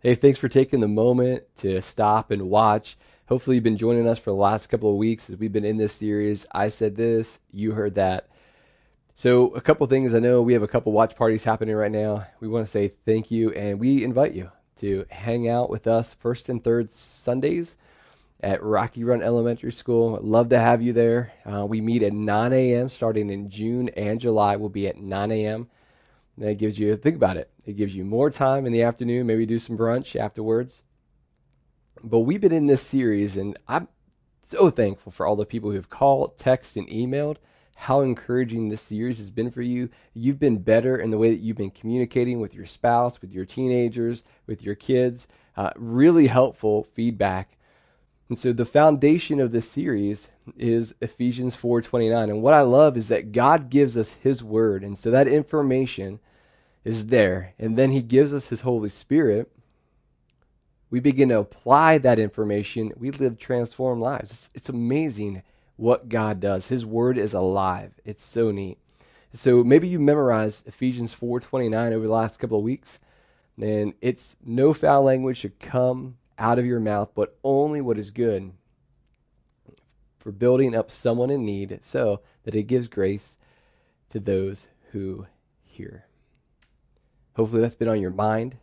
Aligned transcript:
Hey, 0.00 0.14
thanks 0.14 0.38
for 0.38 0.48
taking 0.48 0.78
the 0.78 0.86
moment 0.86 1.42
to 1.56 1.82
stop 1.82 2.30
and 2.30 2.48
watch. 2.48 2.96
Hopefully, 3.26 3.56
you've 3.56 3.64
been 3.64 3.76
joining 3.76 4.08
us 4.08 4.20
for 4.20 4.30
the 4.30 4.36
last 4.36 4.68
couple 4.68 4.92
of 4.92 4.96
weeks 4.96 5.28
as 5.28 5.36
we've 5.36 5.52
been 5.52 5.64
in 5.64 5.76
this 5.76 5.92
series. 5.92 6.46
I 6.52 6.68
said 6.68 6.94
this, 6.94 7.40
you 7.50 7.72
heard 7.72 7.96
that. 7.96 8.28
So, 9.16 9.48
a 9.56 9.60
couple 9.60 9.84
things. 9.88 10.14
I 10.14 10.20
know 10.20 10.40
we 10.40 10.52
have 10.52 10.62
a 10.62 10.68
couple 10.68 10.92
watch 10.92 11.16
parties 11.16 11.42
happening 11.42 11.74
right 11.74 11.90
now. 11.90 12.28
We 12.38 12.46
want 12.46 12.64
to 12.64 12.70
say 12.70 12.92
thank 13.06 13.32
you, 13.32 13.50
and 13.54 13.80
we 13.80 14.04
invite 14.04 14.34
you 14.34 14.52
to 14.76 15.04
hang 15.10 15.48
out 15.48 15.68
with 15.68 15.88
us 15.88 16.14
first 16.14 16.48
and 16.48 16.62
third 16.62 16.92
Sundays 16.92 17.74
at 18.40 18.62
Rocky 18.62 19.02
Run 19.02 19.20
Elementary 19.20 19.72
School. 19.72 20.20
Love 20.22 20.50
to 20.50 20.60
have 20.60 20.80
you 20.80 20.92
there. 20.92 21.32
Uh, 21.44 21.66
we 21.66 21.80
meet 21.80 22.04
at 22.04 22.12
9 22.12 22.52
a.m. 22.52 22.88
starting 22.88 23.30
in 23.30 23.50
June 23.50 23.88
and 23.96 24.20
July. 24.20 24.54
We'll 24.54 24.68
be 24.68 24.86
at 24.86 24.98
9 24.98 25.32
a.m. 25.32 25.68
That 26.38 26.58
gives 26.58 26.78
you, 26.78 26.96
think 26.96 27.16
about 27.16 27.36
it, 27.36 27.50
it 27.66 27.76
gives 27.76 27.94
you 27.94 28.04
more 28.04 28.30
time 28.30 28.64
in 28.64 28.72
the 28.72 28.82
afternoon, 28.82 29.26
maybe 29.26 29.44
do 29.44 29.58
some 29.58 29.76
brunch 29.76 30.14
afterwards. 30.14 30.82
But 32.02 32.20
we've 32.20 32.40
been 32.40 32.52
in 32.52 32.66
this 32.66 32.82
series, 32.82 33.36
and 33.36 33.58
I'm 33.66 33.88
so 34.44 34.70
thankful 34.70 35.10
for 35.10 35.26
all 35.26 35.34
the 35.34 35.44
people 35.44 35.70
who 35.70 35.76
have 35.76 35.90
called, 35.90 36.38
texted, 36.38 36.76
and 36.76 36.88
emailed. 36.88 37.38
How 37.74 38.00
encouraging 38.00 38.68
this 38.68 38.82
series 38.82 39.18
has 39.18 39.30
been 39.30 39.50
for 39.50 39.62
you. 39.62 39.88
You've 40.14 40.38
been 40.38 40.58
better 40.58 40.96
in 40.96 41.10
the 41.10 41.18
way 41.18 41.30
that 41.30 41.40
you've 41.40 41.56
been 41.56 41.70
communicating 41.70 42.40
with 42.40 42.54
your 42.54 42.66
spouse, 42.66 43.20
with 43.20 43.32
your 43.32 43.44
teenagers, 43.44 44.22
with 44.46 44.62
your 44.62 44.74
kids. 44.74 45.26
Uh, 45.56 45.70
really 45.76 46.28
helpful 46.28 46.84
feedback. 46.94 47.56
And 48.28 48.38
so 48.38 48.52
the 48.52 48.64
foundation 48.64 49.40
of 49.40 49.52
this 49.52 49.70
series 49.70 50.28
is 50.56 50.94
Ephesians 51.00 51.56
4:29. 51.56 52.30
And 52.30 52.42
what 52.42 52.54
I 52.54 52.62
love 52.62 52.96
is 52.96 53.08
that 53.08 53.32
God 53.32 53.70
gives 53.70 53.96
us 53.96 54.14
his 54.14 54.42
word. 54.42 54.84
And 54.84 54.98
so 54.98 55.10
that 55.10 55.28
information 55.28 56.20
is 56.88 57.08
there. 57.08 57.52
And 57.58 57.76
then 57.76 57.90
he 57.90 58.00
gives 58.00 58.32
us 58.32 58.48
his 58.48 58.62
Holy 58.62 58.88
Spirit. 58.88 59.52
We 60.88 61.00
begin 61.00 61.28
to 61.28 61.38
apply 61.38 61.98
that 61.98 62.18
information. 62.18 62.94
We 62.96 63.10
live 63.10 63.38
transformed 63.38 64.00
lives. 64.00 64.30
It's, 64.30 64.50
it's 64.54 64.68
amazing 64.70 65.42
what 65.76 66.08
God 66.08 66.40
does. 66.40 66.68
His 66.68 66.86
word 66.86 67.18
is 67.18 67.34
alive. 67.34 67.92
It's 68.06 68.24
so 68.24 68.50
neat. 68.50 68.78
So 69.34 69.62
maybe 69.62 69.86
you 69.86 70.00
memorized 70.00 70.66
Ephesians 70.66 71.14
4:29 71.14 71.92
over 71.92 72.06
the 72.06 72.12
last 72.12 72.38
couple 72.38 72.56
of 72.56 72.64
weeks. 72.64 72.98
And 73.60 73.92
it's 74.00 74.36
no 74.42 74.72
foul 74.72 75.02
language 75.02 75.36
should 75.36 75.60
come 75.60 76.16
out 76.38 76.58
of 76.58 76.64
your 76.64 76.80
mouth, 76.80 77.10
but 77.14 77.36
only 77.44 77.82
what 77.82 77.98
is 77.98 78.10
good 78.10 78.52
for 80.18 80.32
building 80.32 80.74
up 80.74 80.90
someone 80.90 81.28
in 81.28 81.44
need 81.44 81.80
so 81.82 82.22
that 82.44 82.54
it 82.54 82.62
gives 82.62 82.88
grace 82.88 83.36
to 84.08 84.18
those 84.18 84.68
who 84.92 85.26
hear. 85.64 86.07
Hopefully, 87.38 87.62
that's 87.62 87.76
been 87.76 87.88
on 87.88 88.00
your 88.00 88.10
mind. 88.10 88.56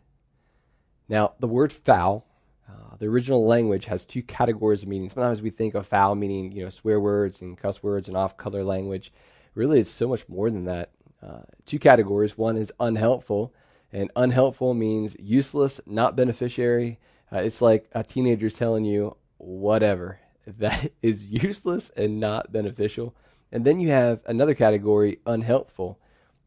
Now, 1.08 1.32
the 1.40 1.46
word 1.46 1.72
foul, 1.72 2.26
uh, 2.68 2.96
the 2.98 3.06
original 3.06 3.46
language 3.46 3.86
has 3.86 4.04
two 4.04 4.22
categories 4.22 4.82
of 4.82 4.88
meaning. 4.88 5.08
Sometimes 5.08 5.40
we 5.40 5.48
think 5.48 5.74
of 5.74 5.86
foul 5.86 6.14
meaning, 6.14 6.52
you 6.52 6.62
know, 6.62 6.68
swear 6.68 7.00
words 7.00 7.40
and 7.40 7.56
cuss 7.56 7.82
words 7.82 8.08
and 8.08 8.18
off 8.18 8.36
color 8.36 8.62
language. 8.62 9.14
Really, 9.54 9.80
it's 9.80 9.90
so 9.90 10.06
much 10.06 10.28
more 10.28 10.50
than 10.50 10.64
that. 10.66 10.90
Uh, 11.22 11.40
two 11.64 11.78
categories. 11.78 12.36
One 12.36 12.58
is 12.58 12.70
unhelpful, 12.78 13.54
and 13.94 14.10
unhelpful 14.14 14.74
means 14.74 15.16
useless, 15.18 15.80
not 15.86 16.14
beneficiary. 16.14 16.98
Uh, 17.32 17.38
it's 17.38 17.62
like 17.62 17.88
a 17.92 18.04
teenager 18.04 18.50
telling 18.50 18.84
you 18.84 19.16
whatever 19.38 20.20
that 20.46 20.92
is 21.00 21.28
useless 21.28 21.90
and 21.96 22.20
not 22.20 22.52
beneficial. 22.52 23.14
And 23.50 23.64
then 23.64 23.80
you 23.80 23.88
have 23.88 24.20
another 24.26 24.54
category, 24.54 25.20
unhelpful. 25.24 25.98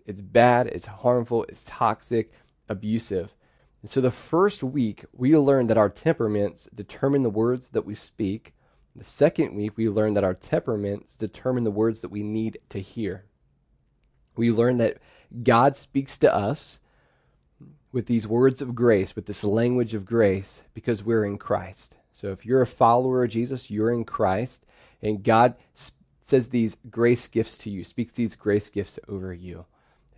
It's 0.09 0.21
bad, 0.21 0.65
it's 0.65 0.88
harmful, 0.88 1.43
it's 1.43 1.63
toxic, 1.67 2.31
abusive. 2.67 3.35
And 3.83 3.91
so 3.91 4.02
the 4.02 4.09
first 4.09 4.63
week, 4.63 5.05
we 5.13 5.38
learned 5.38 5.69
that 5.69 5.77
our 5.77 5.88
temperaments 5.88 6.67
determine 6.73 7.21
the 7.21 7.29
words 7.29 7.69
that 7.69 7.85
we 7.85 7.93
speak. 7.93 8.55
The 8.95 9.03
second 9.03 9.55
week, 9.55 9.77
we 9.77 9.87
learned 9.87 10.17
that 10.17 10.23
our 10.23 10.33
temperaments 10.33 11.15
determine 11.15 11.63
the 11.63 11.69
words 11.69 11.99
that 11.99 12.09
we 12.09 12.23
need 12.23 12.58
to 12.70 12.80
hear. 12.80 13.25
We 14.36 14.49
learned 14.49 14.80
that 14.80 14.97
God 15.43 15.77
speaks 15.77 16.17
to 16.17 16.33
us 16.33 16.80
with 17.91 18.08
these 18.08 18.27
words 18.27 18.64
of 18.64 18.73
grace, 18.73 19.15
with 19.15 19.27
this 19.27 19.43
language 19.43 19.93
of 19.93 20.05
grace, 20.05 20.64
because 20.73 21.03
we're 21.03 21.23
in 21.23 21.37
Christ. 21.37 21.95
So 22.15 22.30
if 22.30 22.47
you're 22.47 22.64
a 22.64 22.67
follower 22.67 23.23
of 23.23 23.30
Jesus, 23.30 23.70
you're 23.70 23.91
in 23.91 24.05
Christ, 24.05 24.65
and 25.03 25.23
God 25.23 25.53
says 26.26 26.47
these 26.47 26.77
grace 26.89 27.27
gifts 27.27 27.59
to 27.59 27.70
you, 27.70 27.83
speaks 27.83 28.14
these 28.14 28.36
grace 28.36 28.70
gifts 28.70 28.97
over 29.08 29.31
you. 29.31 29.65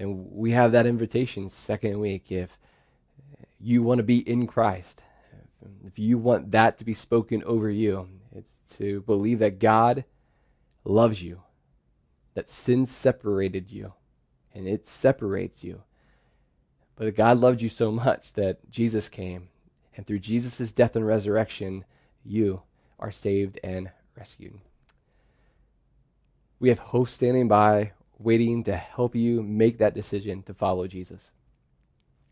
And 0.02 0.32
we 0.32 0.50
have 0.52 0.72
that 0.72 0.88
invitation 0.88 1.48
second 1.48 2.00
week. 2.00 2.32
If 2.32 2.58
you 3.60 3.84
want 3.84 4.00
to 4.00 4.04
be 4.04 4.28
in 4.28 4.48
Christ, 4.48 5.04
if 5.86 6.00
you 6.00 6.18
want 6.18 6.50
that 6.52 6.80
to 6.80 6.84
be 6.84 6.96
spoken 6.96 7.44
over 7.44 7.70
you, 7.70 8.10
it's 8.36 8.62
to 8.78 9.02
believe 9.02 9.38
that 9.40 9.60
God 9.60 10.04
loves 10.84 11.22
you, 11.22 11.44
that 12.34 12.50
sin 12.50 12.88
separated 12.88 13.70
you, 13.70 13.94
and 14.56 14.68
it 14.68 14.88
separates 14.88 15.64
you. 15.64 15.84
But 16.96 17.16
God 17.16 17.38
loved 17.38 17.62
you 17.62 17.70
so 17.70 17.92
much 17.92 18.34
that 18.34 18.72
Jesus 18.72 19.08
came, 19.08 19.50
and 19.96 20.08
through 20.08 20.20
Jesus' 20.20 20.72
death 20.72 20.96
and 20.96 21.06
resurrection, 21.06 21.86
you 22.26 22.64
are 22.98 23.12
saved 23.12 23.60
and 23.64 23.92
rescued. 24.18 24.60
We 26.60 26.70
have 26.70 26.80
hosts 26.80 27.14
standing 27.14 27.48
by 27.48 27.92
waiting 28.24 28.64
to 28.66 28.76
help 28.76 29.16
you 29.16 29.42
make 29.42 29.78
that 29.78 29.94
decision 29.94 30.44
to 30.44 30.54
follow 30.54 30.88
Jesus. 30.88 31.32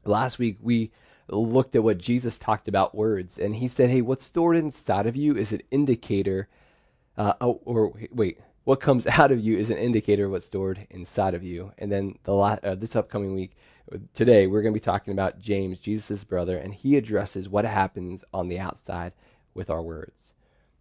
Last 0.05 0.39
week, 0.39 0.57
we 0.61 0.91
looked 1.27 1.75
at 1.75 1.83
what 1.83 1.97
Jesus 1.97 2.37
talked 2.37 2.67
about 2.67 2.95
words, 2.95 3.37
and 3.37 3.55
he 3.55 3.67
said, 3.67 3.89
Hey, 3.89 4.01
what's 4.01 4.25
stored 4.25 4.57
inside 4.57 5.05
of 5.05 5.15
you 5.15 5.35
is 5.35 5.51
an 5.51 5.61
indicator, 5.71 6.47
uh, 7.17 7.33
oh, 7.41 7.61
or 7.65 7.93
wait, 8.11 8.39
what 8.63 8.81
comes 8.81 9.07
out 9.07 9.31
of 9.31 9.39
you 9.39 9.57
is 9.57 9.69
an 9.69 9.77
indicator 9.77 10.25
of 10.25 10.31
what's 10.31 10.45
stored 10.45 10.87
inside 10.89 11.33
of 11.33 11.43
you. 11.43 11.71
And 11.77 11.91
then 11.91 12.17
the 12.23 12.33
uh, 12.33 12.75
this 12.75 12.95
upcoming 12.95 13.33
week, 13.33 13.55
today, 14.13 14.47
we're 14.47 14.61
going 14.61 14.73
to 14.73 14.79
be 14.79 14.83
talking 14.83 15.13
about 15.13 15.39
James, 15.39 15.79
Jesus' 15.79 16.23
brother, 16.23 16.57
and 16.57 16.73
he 16.73 16.95
addresses 16.95 17.49
what 17.49 17.65
happens 17.65 18.23
on 18.33 18.47
the 18.47 18.59
outside 18.59 19.13
with 19.53 19.69
our 19.69 19.81
words. 19.81 20.33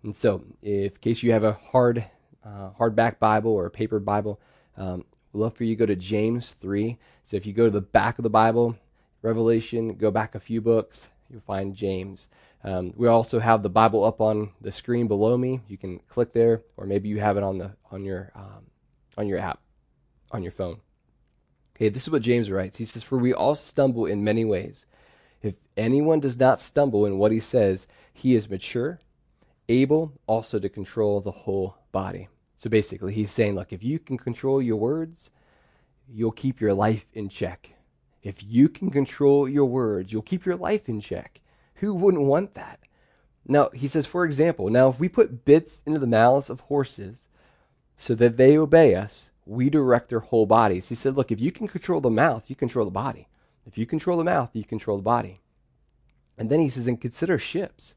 And 0.03 0.15
so, 0.15 0.45
if 0.63 0.93
in 0.93 0.99
case 0.99 1.23
you 1.23 1.33
have 1.33 1.45
a 1.45 1.55
hard, 1.55 2.05
uh, 2.45 2.71
hardback 2.79 3.19
Bible 3.19 3.53
or 3.53 3.67
a 3.67 3.71
paper 3.71 3.99
Bible, 3.99 4.41
um, 4.79 5.05
we'd 5.33 5.41
love 5.41 5.57
for 5.57 5.65
you 5.65 5.75
to 5.75 5.79
go 5.79 5.87
to 5.87 5.97
James 5.97 6.55
3. 6.61 6.97
So 7.25 7.37
if 7.37 7.45
you 7.45 7.53
go 7.53 7.65
to 7.65 7.71
the 7.71 7.81
back 7.81 8.19
of 8.19 8.23
the 8.23 8.31
Bible, 8.31 8.77
Revelation, 9.21 9.95
go 9.97 10.11
back 10.11 10.35
a 10.35 10.41
few 10.41 10.61
books, 10.61 11.09
you'll 11.29 11.41
find 11.41 11.75
James. 11.75 12.29
Um, 12.65 12.93
we 12.97 13.09
also 13.09 13.39
have 13.39 13.63
the 13.63 13.69
Bible 13.69 14.05
up 14.05 14.21
on 14.21 14.51
the 14.61 14.73
screen 14.73 15.09
below 15.09 15.37
me. 15.37 15.61
You 15.69 15.77
can 15.77 16.01
click 16.09 16.33
there, 16.33 16.63
or 16.77 16.87
maybe 16.87 17.09
you 17.09 17.21
have 17.21 17.37
it 17.37 17.43
on 17.43 17.59
the 17.59 17.73
on 17.91 18.05
your 18.05 18.33
um, 18.35 18.67
on 19.17 19.29
your 19.29 19.39
app 19.39 19.61
on 20.33 20.43
your 20.43 20.53
phone. 20.53 20.81
Okay, 21.77 21.89
this 21.89 22.03
is 22.03 22.11
what 22.11 22.23
James 22.23 22.51
writes. 22.51 22.79
He 22.79 22.85
says, 22.85 23.05
"For 23.05 23.17
we 23.17 23.33
all 23.33 23.55
stumble 23.55 24.07
in 24.07 24.25
many 24.25 24.45
ways. 24.45 24.87
If 25.41 25.55
anyone 25.77 26.19
does 26.19 26.37
not 26.37 26.61
stumble 26.61 27.07
in 27.07 27.19
what 27.19 27.31
he 27.31 27.39
says, 27.39 27.87
he 28.13 28.35
is 28.35 28.51
mature, 28.51 28.99
able 29.69 30.13
also 30.27 30.59
to 30.59 30.69
control 30.69 31.21
the 31.21 31.31
whole 31.31 31.77
body." 31.93 32.29
So 32.59 32.69
basically, 32.69 33.15
he's 33.15 33.31
saying, 33.31 33.55
look, 33.55 33.73
if 33.73 33.83
you 33.83 33.99
can 33.99 34.19
control 34.19 34.61
your 34.61 34.77
words, 34.77 35.31
you'll 36.13 36.33
keep 36.33 36.61
your 36.61 36.75
life 36.75 37.07
in 37.15 37.29
check. 37.29 37.71
If 38.23 38.43
you 38.43 38.69
can 38.69 38.91
control 38.91 39.49
your 39.49 39.67
words, 39.67 40.13
you'll 40.13 40.23
keep 40.23 40.45
your 40.45 40.57
life 40.57 40.89
in 40.89 41.01
check. 41.01 41.41
Who 41.77 41.95
wouldn't 41.95 42.25
want 42.25 42.55
that? 42.55 42.81
Now, 43.47 43.71
he 43.71 43.87
says, 43.87 44.07
for 44.07 44.25
example, 44.25 44.69
now 44.69 44.89
if 44.89 44.99
we 44.99 45.09
put 45.09 45.45
bits 45.45 45.83
into 45.87 46.01
the 46.01 46.07
mouths 46.07 46.51
of 46.51 46.61
horses 46.61 47.21
so 47.97 48.15
that 48.17 48.37
they 48.37 48.59
obey 48.59 48.95
us, 48.95 49.31
we 49.47 49.71
direct 49.71 50.11
their 50.11 50.21
whole 50.21 50.45
bodies. 50.45 50.89
He 50.89 50.95
said, 50.95 51.15
look, 51.15 51.31
if 51.31 51.41
you 51.41 51.53
can 51.53 51.69
control 51.69 52.01
the 52.01 52.11
mouth, 52.11 52.51
you 52.51 52.57
control 52.57 52.85
the 52.85 52.91
body. 52.91 53.29
If 53.67 53.79
you 53.79 53.87
control 53.87 54.19
the 54.19 54.25
mouth, 54.25 54.51
you 54.53 54.65
control 54.65 54.97
the 54.97 55.03
body. 55.03 55.41
And 56.37 56.51
then 56.51 56.61
he 56.61 56.71
says, 56.71 56.87
and 56.87 57.01
consider 57.01 57.39
ships. 57.39 57.95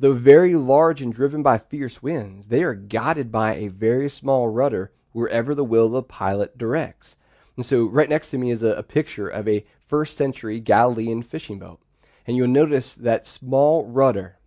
Though 0.00 0.14
very 0.14 0.54
large 0.54 1.02
and 1.02 1.12
driven 1.12 1.42
by 1.42 1.58
fierce 1.58 2.02
winds, 2.02 2.48
they 2.48 2.62
are 2.62 2.74
guided 2.74 3.30
by 3.30 3.54
a 3.54 3.68
very 3.68 4.08
small 4.08 4.48
rudder 4.48 4.92
wherever 5.12 5.54
the 5.54 5.64
will 5.64 5.86
of 5.86 5.92
the 5.92 6.02
pilot 6.02 6.56
directs. 6.56 7.16
And 7.54 7.66
so, 7.66 7.84
right 7.84 8.08
next 8.08 8.30
to 8.30 8.38
me 8.38 8.50
is 8.50 8.62
a, 8.62 8.68
a 8.68 8.82
picture 8.82 9.28
of 9.28 9.46
a 9.46 9.66
first 9.86 10.16
century 10.16 10.58
Galilean 10.58 11.22
fishing 11.22 11.58
boat. 11.58 11.80
And 12.26 12.34
you'll 12.34 12.48
notice 12.48 12.94
that 12.94 13.26
small 13.26 13.84
rudder 13.84 14.38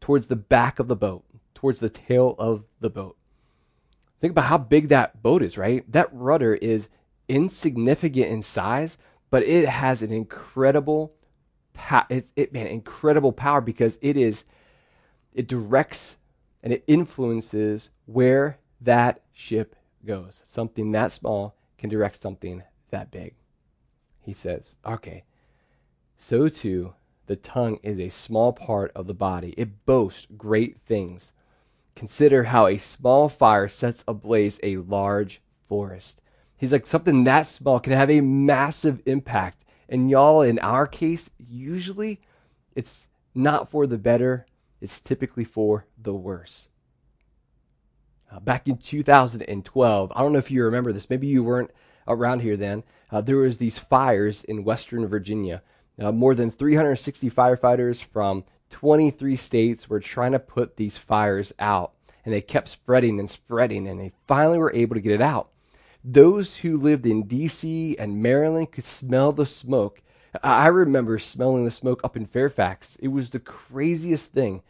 towards 0.00 0.28
the 0.28 0.36
back 0.36 0.78
of 0.78 0.88
the 0.88 0.96
boat, 0.96 1.24
towards 1.54 1.80
the 1.80 1.90
tail 1.90 2.34
of 2.38 2.64
the 2.80 2.88
boat. 2.88 3.18
Think 4.22 4.30
about 4.30 4.46
how 4.46 4.56
big 4.56 4.88
that 4.88 5.22
boat 5.22 5.42
is, 5.42 5.58
right? 5.58 5.84
That 5.92 6.08
rudder 6.12 6.54
is 6.54 6.88
insignificant 7.28 8.28
in 8.28 8.40
size, 8.40 8.96
but 9.28 9.42
it 9.42 9.68
has 9.68 10.00
an 10.00 10.12
incredible, 10.12 11.12
it, 12.08 12.30
it, 12.36 12.54
man, 12.54 12.68
incredible 12.68 13.32
power 13.32 13.60
because 13.60 13.98
it 14.00 14.16
is 14.16 14.44
it 15.34 15.48
directs 15.48 16.16
and 16.62 16.72
it 16.72 16.84
influences 16.86 17.90
where 18.06 18.58
that 18.80 19.20
ship 19.32 19.76
goes. 20.06 20.42
Something 20.44 20.92
that 20.92 21.12
small 21.12 21.56
can 21.76 21.90
direct 21.90 22.20
something 22.20 22.62
that 22.90 23.10
big. 23.10 23.34
He 24.20 24.32
says, 24.32 24.76
okay, 24.86 25.24
so 26.16 26.48
too 26.48 26.94
the 27.26 27.36
tongue 27.36 27.78
is 27.82 27.98
a 27.98 28.08
small 28.08 28.52
part 28.52 28.92
of 28.94 29.06
the 29.06 29.14
body. 29.14 29.54
It 29.56 29.84
boasts 29.86 30.26
great 30.36 30.78
things. 30.86 31.32
Consider 31.94 32.44
how 32.44 32.66
a 32.66 32.78
small 32.78 33.28
fire 33.28 33.68
sets 33.68 34.04
ablaze 34.06 34.60
a 34.62 34.78
large 34.78 35.40
forest. 35.68 36.20
He's 36.56 36.72
like, 36.72 36.86
something 36.86 37.24
that 37.24 37.46
small 37.46 37.80
can 37.80 37.92
have 37.92 38.10
a 38.10 38.20
massive 38.20 39.02
impact. 39.06 39.64
And 39.88 40.10
y'all, 40.10 40.42
in 40.42 40.58
our 40.60 40.86
case, 40.86 41.30
usually 41.38 42.20
it's 42.74 43.08
not 43.34 43.70
for 43.70 43.86
the 43.86 43.98
better, 43.98 44.46
it's 44.84 45.00
typically 45.00 45.44
for 45.44 45.86
the 45.96 46.12
worse. 46.12 46.68
Uh, 48.30 48.38
back 48.38 48.68
in 48.68 48.76
2012, 48.76 50.12
I 50.14 50.20
don't 50.20 50.32
know 50.32 50.38
if 50.38 50.50
you 50.50 50.62
remember 50.62 50.92
this, 50.92 51.08
maybe 51.08 51.26
you 51.26 51.42
weren't 51.42 51.70
around 52.06 52.40
here 52.40 52.58
then. 52.58 52.82
Uh, 53.10 53.22
there 53.22 53.38
was 53.38 53.56
these 53.56 53.78
fires 53.78 54.44
in 54.44 54.62
Western 54.62 55.06
Virginia. 55.06 55.62
Uh, 55.98 56.12
more 56.12 56.34
than 56.34 56.50
360 56.50 57.30
firefighters 57.30 58.04
from 58.04 58.44
23 58.68 59.36
states 59.36 59.88
were 59.88 60.00
trying 60.00 60.32
to 60.32 60.38
put 60.38 60.76
these 60.76 60.98
fires 60.98 61.50
out, 61.58 61.92
and 62.22 62.34
they 62.34 62.42
kept 62.42 62.68
spreading 62.68 63.18
and 63.18 63.30
spreading, 63.30 63.88
and 63.88 63.98
they 63.98 64.12
finally 64.26 64.58
were 64.58 64.74
able 64.74 64.96
to 64.96 65.00
get 65.00 65.12
it 65.12 65.22
out. 65.22 65.48
Those 66.04 66.56
who 66.58 66.76
lived 66.76 67.06
in 67.06 67.22
D.C. 67.22 67.96
and 67.98 68.22
Maryland 68.22 68.70
could 68.70 68.84
smell 68.84 69.32
the 69.32 69.46
smoke. 69.46 70.02
I 70.42 70.66
remember 70.68 71.18
smelling 71.18 71.64
the 71.64 71.70
smoke 71.70 72.00
up 72.02 72.16
in 72.16 72.26
Fairfax. 72.26 72.96
It 73.00 73.08
was 73.08 73.30
the 73.30 73.38
craziest 73.38 74.32
thing 74.32 74.62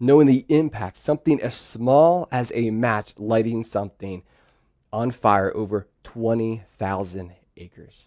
knowing 0.00 0.26
the 0.26 0.44
impact, 0.48 0.98
something 0.98 1.40
as 1.40 1.54
small 1.54 2.28
as 2.32 2.50
a 2.54 2.70
match 2.70 3.14
lighting 3.16 3.64
something 3.64 4.22
on 4.92 5.10
fire 5.10 5.54
over 5.56 5.86
20,000 6.02 7.32
acres. 7.56 8.04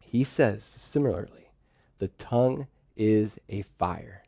He 0.00 0.24
says 0.24 0.64
similarly, 0.64 1.50
the 1.98 2.08
tongue 2.08 2.66
is 2.96 3.38
a 3.48 3.62
fire. 3.78 4.24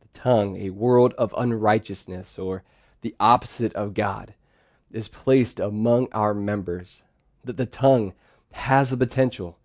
The 0.00 0.18
tongue, 0.18 0.56
a 0.56 0.70
world 0.70 1.14
of 1.18 1.34
unrighteousness 1.36 2.38
or 2.38 2.62
the 3.02 3.14
opposite 3.20 3.72
of 3.74 3.94
God, 3.94 4.34
is 4.90 5.08
placed 5.08 5.60
among 5.60 6.08
our 6.12 6.34
members. 6.34 7.02
That 7.44 7.56
the 7.56 7.66
tongue 7.66 8.12
has 8.52 8.90
the 8.90 8.96
potential 8.96 9.56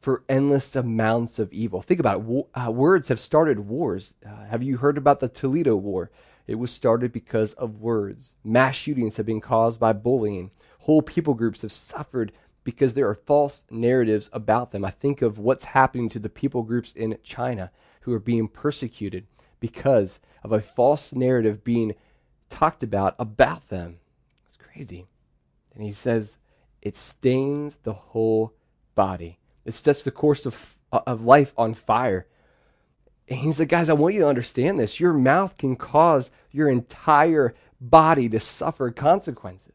for 0.00 0.22
endless 0.28 0.74
amounts 0.76 1.38
of 1.38 1.52
evil. 1.52 1.82
Think 1.82 2.00
about 2.00 2.24
it. 2.28 2.46
Uh, 2.54 2.70
words 2.70 3.08
have 3.08 3.20
started 3.20 3.60
wars. 3.60 4.14
Uh, 4.24 4.44
have 4.46 4.62
you 4.62 4.76
heard 4.76 4.98
about 4.98 5.20
the 5.20 5.28
Toledo 5.28 5.76
War? 5.76 6.10
It 6.46 6.56
was 6.56 6.70
started 6.70 7.12
because 7.12 7.52
of 7.54 7.80
words. 7.80 8.34
Mass 8.44 8.74
shootings 8.74 9.16
have 9.16 9.26
been 9.26 9.40
caused 9.40 9.78
by 9.78 9.92
bullying. 9.92 10.50
Whole 10.80 11.02
people 11.02 11.34
groups 11.34 11.62
have 11.62 11.72
suffered 11.72 12.32
because 12.64 12.94
there 12.94 13.08
are 13.08 13.14
false 13.14 13.64
narratives 13.70 14.30
about 14.32 14.70
them. 14.70 14.84
I 14.84 14.90
think 14.90 15.22
of 15.22 15.38
what's 15.38 15.64
happening 15.66 16.08
to 16.10 16.18
the 16.18 16.28
people 16.28 16.62
groups 16.62 16.92
in 16.92 17.18
China 17.22 17.70
who 18.02 18.12
are 18.12 18.20
being 18.20 18.48
persecuted 18.48 19.26
because 19.60 20.20
of 20.42 20.52
a 20.52 20.60
false 20.60 21.12
narrative 21.12 21.64
being 21.64 21.94
talked 22.50 22.82
about 22.82 23.14
about 23.18 23.68
them. 23.68 23.98
It's 24.46 24.56
crazy. 24.56 25.06
And 25.74 25.84
he 25.84 25.92
says 25.92 26.36
it 26.82 26.96
stains 26.96 27.78
the 27.82 27.92
whole 27.92 28.52
body. 28.94 29.38
It 29.64 29.74
sets 29.74 30.02
the 30.02 30.10
course 30.10 30.46
of, 30.46 30.78
uh, 30.92 31.00
of 31.06 31.24
life 31.24 31.52
on 31.56 31.74
fire. 31.74 32.26
And 33.28 33.38
he's 33.38 33.58
like, 33.58 33.68
guys, 33.68 33.88
I 33.88 33.94
want 33.94 34.14
you 34.14 34.20
to 34.20 34.28
understand 34.28 34.78
this. 34.78 35.00
Your 35.00 35.12
mouth 35.12 35.56
can 35.56 35.76
cause 35.76 36.30
your 36.50 36.68
entire 36.68 37.54
body 37.80 38.28
to 38.28 38.40
suffer 38.40 38.90
consequences. 38.90 39.72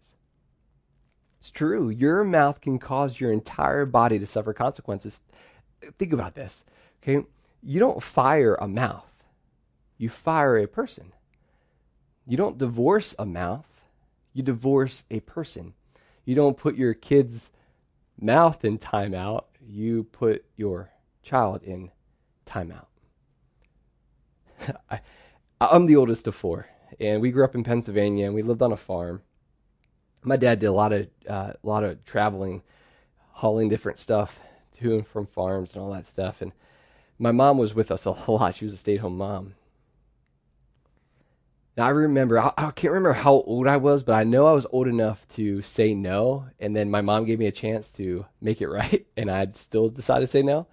It's 1.40 1.52
true. 1.52 1.90
Your 1.90 2.24
mouth 2.24 2.62
can 2.62 2.78
cause 2.80 3.20
your 3.20 3.32
entire 3.32 3.86
body 3.86 4.20
to 4.20 4.26
suffer 4.26 4.54
consequences. 4.54 5.20
Think 5.98 6.14
about 6.14 6.36
this. 6.36 6.64
Okay? 7.02 7.26
You 7.64 7.80
don't 7.80 8.04
fire 8.04 8.56
a 8.56 8.68
mouth. 8.68 9.06
You 9.98 10.10
fire 10.10 10.58
a 10.58 10.68
person. 10.68 11.14
You 12.28 12.38
don't 12.38 12.58
divorce 12.58 13.16
a 13.18 13.26
mouth. 13.26 13.66
You 14.34 14.44
divorce 14.44 15.04
a 15.10 15.22
person. 15.22 15.74
You 16.26 16.36
don't 16.36 16.58
put 16.58 16.76
your 16.76 16.94
kid's 16.94 17.50
mouth 18.20 18.66
in 18.66 18.78
timeout 18.78 19.46
you 19.68 20.04
put 20.06 20.46
your 20.56 20.92
child 21.24 21.64
in 21.64 21.92
timeout. 22.46 22.88
I, 24.90 25.00
I'm 25.60 25.86
the 25.86 25.96
oldest 25.96 26.28
of 26.28 26.36
four, 26.36 26.68
and 27.00 27.22
we 27.22 27.32
grew 27.32 27.44
up 27.44 27.56
in 27.56 27.64
Pennsylvania, 27.64 28.26
and 28.26 28.36
we 28.36 28.42
lived 28.42 28.62
on 28.62 28.72
a 28.72 28.78
farm. 28.78 29.22
My 30.24 30.38
dad 30.38 30.60
did 30.60 30.68
a 30.68 30.72
lot 30.72 30.94
of 30.94 31.08
uh, 31.30 31.54
a 31.62 31.68
lot 31.68 31.84
of 31.84 32.04
traveling, 32.06 32.64
hauling 33.32 33.70
different 33.70 34.00
stuff 34.00 34.40
to 34.80 34.96
and 34.96 35.08
from 35.08 35.26
farms 35.26 35.72
and 35.74 35.82
all 35.82 35.92
that 35.92 36.08
stuff. 36.08 36.42
And 36.42 36.52
my 37.20 37.32
mom 37.32 37.58
was 37.58 37.76
with 37.76 37.92
us 37.92 38.06
a 38.06 38.12
lot. 38.32 38.56
She 38.56 38.66
was 38.66 38.74
a 38.74 38.78
stay-at-home 38.78 39.18
mom, 39.18 39.56
now, 41.78 41.86
I 41.86 41.90
remember, 41.90 42.40
I, 42.40 42.52
I, 42.58 42.72
can't 42.72 42.92
remember 42.92 43.14
how 43.14 43.34
old 43.34 43.68
I 43.68 43.78
was, 43.78 44.02
but 44.02 44.14
I 44.14 44.24
know 44.24 44.48
I 44.48 44.54
was 44.54 44.66
old 44.72 44.88
enough 44.88 45.28
to 45.36 45.62
say 45.62 45.94
no. 45.94 46.48
And 46.60 46.76
then 46.76 46.90
my 46.90 47.02
mom 47.02 47.26
gave 47.26 47.38
me 47.38 47.46
a 47.46 47.52
chance 47.52 47.92
to 47.92 48.26
make 48.42 48.62
it 48.62 48.68
right, 48.70 49.06
and 49.16 49.30
I 49.30 49.48
still 49.54 49.90
decided 49.90 50.26
to 50.26 50.32
say 50.32 50.42
no. 50.42 50.66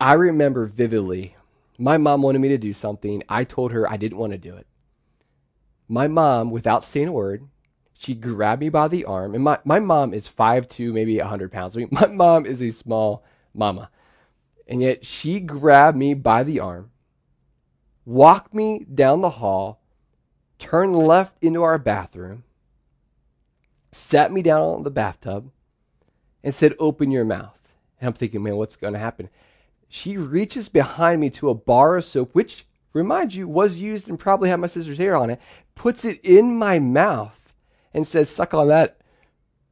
I 0.00 0.14
remember 0.14 0.64
vividly, 0.64 1.36
my 1.78 1.98
mom 1.98 2.22
wanted 2.22 2.38
me 2.38 2.48
to 2.48 2.58
do 2.58 2.72
something. 2.72 3.22
I 3.28 3.44
told 3.44 3.72
her 3.72 3.90
I 3.90 3.98
didn't 3.98 4.16
want 4.16 4.32
to 4.32 4.38
do 4.38 4.56
it. 4.56 4.66
My 5.86 6.08
mom, 6.08 6.50
without 6.50 6.84
saying 6.84 7.08
a 7.08 7.12
word, 7.12 7.46
she 7.92 8.14
grabbed 8.14 8.60
me 8.60 8.70
by 8.70 8.88
the 8.88 9.04
arm. 9.04 9.34
And 9.34 9.44
my, 9.44 9.58
my 9.64 9.80
mom 9.80 10.14
is 10.14 10.26
five 10.26 10.66
5'2, 10.66 10.92
maybe 10.92 11.18
100 11.18 11.52
pounds. 11.52 11.76
I 11.76 11.80
mean, 11.80 11.88
my 11.92 12.06
mom 12.06 12.46
is 12.46 12.62
a 12.62 12.70
small 12.70 13.22
mama. 13.54 13.90
And 14.66 14.80
yet 14.80 15.04
she 15.04 15.40
grabbed 15.40 15.96
me 15.96 16.14
by 16.14 16.42
the 16.42 16.60
arm, 16.60 16.90
walked 18.06 18.54
me 18.54 18.84
down 18.92 19.20
the 19.20 19.30
hall, 19.30 19.80
turned 20.58 20.96
left 20.96 21.36
into 21.42 21.62
our 21.62 21.78
bathroom, 21.78 22.44
sat 23.92 24.32
me 24.32 24.42
down 24.42 24.62
on 24.62 24.82
the 24.82 24.90
bathtub, 24.90 25.50
and 26.42 26.54
said, 26.54 26.74
Open 26.78 27.10
your 27.10 27.24
mouth. 27.24 27.58
And 28.00 28.08
I'm 28.08 28.14
thinking, 28.14 28.42
man, 28.42 28.56
what's 28.56 28.76
going 28.76 28.92
to 28.92 28.98
happen? 28.98 29.28
She 29.88 30.16
reaches 30.16 30.68
behind 30.68 31.20
me 31.20 31.30
to 31.30 31.48
a 31.48 31.54
bar 31.54 31.96
of 31.96 32.04
soap, 32.04 32.30
which, 32.34 32.66
remind 32.92 33.34
you, 33.34 33.48
was 33.48 33.78
used 33.78 34.08
and 34.08 34.18
probably 34.18 34.48
had 34.48 34.60
my 34.60 34.66
sister's 34.66 34.98
hair 34.98 35.16
on 35.16 35.30
it, 35.30 35.40
puts 35.74 36.04
it 36.04 36.20
in 36.24 36.56
my 36.56 36.78
mouth, 36.78 37.54
and 37.94 38.06
says, 38.06 38.30
Suck 38.30 38.54
on 38.54 38.68
that. 38.68 39.00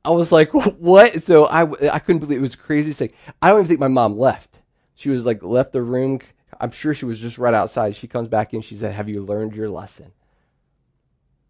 I 0.05 0.11
was 0.11 0.31
like, 0.31 0.53
what? 0.55 1.23
So 1.25 1.47
I, 1.47 1.63
I 1.93 1.99
couldn't 1.99 2.21
believe 2.21 2.39
it. 2.39 2.43
was 2.43 2.57
crazy 2.57 2.93
thing. 2.93 3.13
I 3.41 3.49
don't 3.49 3.61
even 3.61 3.69
think 3.69 3.81
my 3.81 3.89
mom 3.89 4.19
left. 4.19 4.61
She 4.95 5.09
was 5.09 5.25
like, 5.25 5.43
left 5.43 5.73
the 5.73 5.83
room. 5.83 6.21
I'm 6.61 6.71
sure 6.71 6.95
she 6.95 7.05
was 7.05 7.19
just 7.19 7.39
right 7.39 7.55
outside. 7.55 7.97
She 7.97 8.07
comes 8.07 8.29
back 8.29 8.55
in. 8.55 8.63
She 8.63 8.77
said, 8.77 8.95
Have 8.95 9.09
you 9.09 9.23
learned 9.23 9.55
your 9.55 9.69
lesson? 9.69 10.13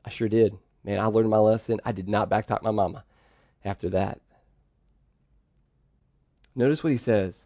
I 0.04 0.10
sure 0.10 0.28
did. 0.28 0.56
Man, 0.84 1.00
I 1.00 1.06
learned 1.06 1.30
my 1.30 1.38
lesson. 1.38 1.80
I 1.84 1.92
did 1.92 2.08
not 2.08 2.28
backtalk 2.28 2.62
my 2.62 2.70
mama 2.70 3.04
after 3.64 3.88
that. 3.90 4.20
Notice 6.54 6.84
what 6.84 6.92
he 6.92 6.98
says 6.98 7.44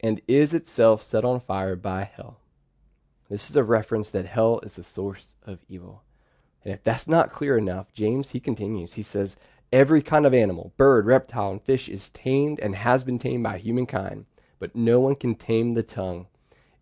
and 0.00 0.20
is 0.28 0.54
itself 0.54 1.02
set 1.02 1.24
on 1.24 1.40
fire 1.40 1.76
by 1.76 2.04
hell. 2.04 2.38
This 3.28 3.50
is 3.50 3.56
a 3.56 3.64
reference 3.64 4.10
that 4.10 4.26
hell 4.26 4.60
is 4.62 4.74
the 4.74 4.84
source 4.84 5.34
of 5.44 5.58
evil. 5.68 6.02
And 6.64 6.72
if 6.72 6.82
that's 6.82 7.08
not 7.08 7.32
clear 7.32 7.58
enough, 7.58 7.92
James, 7.92 8.30
he 8.30 8.40
continues. 8.40 8.94
He 8.94 9.02
says, 9.02 9.36
Every 9.70 10.00
kind 10.00 10.24
of 10.24 10.32
animal, 10.32 10.72
bird, 10.76 11.04
reptile, 11.04 11.50
and 11.50 11.62
fish 11.62 11.88
is 11.88 12.10
tamed 12.10 12.58
and 12.60 12.74
has 12.74 13.04
been 13.04 13.18
tamed 13.18 13.42
by 13.42 13.58
humankind, 13.58 14.24
but 14.58 14.74
no 14.74 14.98
one 14.98 15.14
can 15.14 15.34
tame 15.34 15.72
the 15.72 15.82
tongue. 15.82 16.26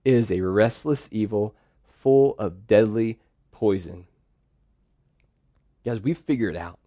It 0.04 0.14
is 0.14 0.30
a 0.30 0.40
restless 0.40 1.08
evil 1.10 1.54
full 1.84 2.36
of 2.38 2.68
deadly 2.68 3.18
poison. 3.50 4.06
Guys, 5.86 6.00
we've 6.00 6.18
figured 6.18 6.56
out 6.56 6.80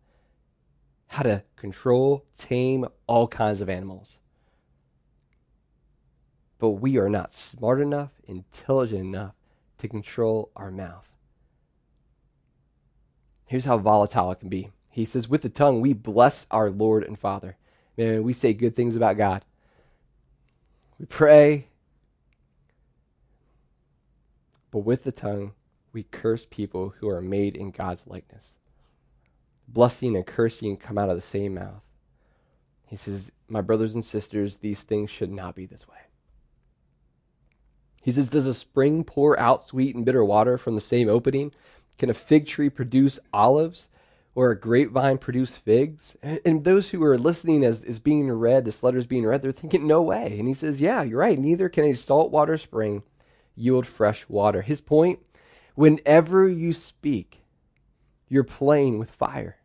how 1.08 1.24
to 1.24 1.42
control, 1.56 2.26
tame 2.38 2.86
all 3.08 3.30
kinds 3.30 3.62
of 3.62 3.70
animals. 3.70 4.18
But 6.58 6.72
we 6.72 6.98
are 6.98 7.08
not 7.08 7.34
smart 7.34 7.80
enough, 7.80 8.12
intelligent 8.26 9.00
enough 9.00 9.36
to 9.78 9.88
control 9.88 10.52
our 10.54 10.70
mouth. 10.70 11.08
Here's 13.46 13.64
how 13.64 13.78
volatile 13.78 14.34
it 14.34 14.42
can 14.42 14.50
be. 14.50 14.70
He 14.90 15.06
says, 15.06 15.30
With 15.30 15.44
the 15.44 15.50
tongue, 15.50 15.80
we 15.80 15.94
bless 15.94 16.46
our 16.52 16.70
Lord 16.70 17.06
and 17.06 17.18
Father. 17.18 17.56
Man, 17.96 18.24
we 18.24 18.34
say 18.34 18.52
good 18.52 18.76
things 18.76 18.98
about 18.98 19.16
God. 19.16 19.46
We 21.00 21.06
pray. 21.06 21.68
But 24.72 24.80
with 24.80 25.06
the 25.06 25.14
tongue, 25.14 25.54
we 25.94 26.04
curse 26.04 26.46
people 26.50 26.96
who 27.00 27.08
are 27.08 27.22
made 27.22 27.56
in 27.56 27.72
God's 27.72 28.06
likeness 28.06 28.56
blessing 29.74 30.16
and 30.16 30.26
cursing 30.26 30.78
come 30.78 30.98
out 30.98 31.10
of 31.10 31.16
the 31.16 31.22
same 31.22 31.56
mouth. 31.56 31.84
He 32.88 32.96
says, 32.96 33.32
My 33.48 33.62
brothers 33.62 33.94
and 33.94 34.04
sisters, 34.04 34.58
these 34.58 34.82
things 34.82 35.10
should 35.10 35.32
not 35.32 35.56
be 35.56 35.66
this 35.66 35.88
way. 35.88 35.98
He 38.02 38.12
says, 38.12 38.30
Does 38.30 38.48
a 38.48 38.54
spring 38.54 39.04
pour 39.04 39.40
out 39.40 39.68
sweet 39.68 39.96
and 39.96 40.06
bitter 40.06 40.26
water 40.26 40.58
from 40.58 40.76
the 40.76 40.82
same 40.82 41.10
opening? 41.10 41.52
Can 41.98 42.10
a 42.10 42.14
fig 42.14 42.48
tree 42.48 42.70
produce 42.70 43.20
olives? 43.34 43.90
or 44.36 44.52
a 44.52 44.60
grapevine 44.60 45.18
produce 45.18 45.58
figs? 45.58 46.16
And 46.24 46.64
those 46.64 46.90
who 46.90 47.04
are 47.04 47.18
listening 47.18 47.66
as 47.66 47.84
is 47.84 48.00
being 48.00 48.32
read, 48.32 48.64
this 48.64 48.84
letter 48.84 48.98
is 48.98 49.06
being 49.06 49.26
read, 49.26 49.42
they're 49.42 49.52
thinking, 49.52 49.86
no 49.86 50.02
way. 50.02 50.38
And 50.40 50.48
he 50.48 50.54
says, 50.54 50.80
yeah, 50.80 51.04
you're 51.04 51.20
right. 51.20 51.38
Neither 51.38 51.68
can 51.68 51.84
a 51.84 51.94
saltwater 51.94 52.58
spring 52.58 53.04
yield 53.56 53.86
fresh 53.86 54.28
water. 54.30 54.62
His 54.62 54.80
point, 54.80 55.20
whenever 55.76 56.48
you 56.48 56.72
speak, 56.72 57.42
you're 58.30 58.46
playing 58.46 58.98
with 58.98 59.10
fire. 59.10 59.58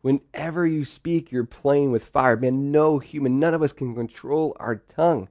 Whenever 0.00 0.66
you 0.66 0.84
speak, 0.84 1.32
you're 1.32 1.44
playing 1.44 1.90
with 1.90 2.04
fire. 2.04 2.36
Man, 2.36 2.70
no 2.70 2.98
human, 2.98 3.40
none 3.40 3.54
of 3.54 3.62
us 3.62 3.72
can 3.72 3.94
control 3.94 4.56
our 4.60 4.76
tongue. 4.76 5.28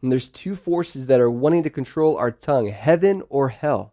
And 0.00 0.10
there's 0.10 0.28
two 0.28 0.56
forces 0.56 1.06
that 1.06 1.20
are 1.20 1.30
wanting 1.30 1.62
to 1.62 1.70
control 1.70 2.16
our 2.16 2.32
tongue 2.32 2.66
heaven 2.66 3.22
or 3.28 3.48
hell. 3.48 3.92